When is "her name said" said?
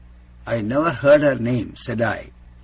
1.21-2.01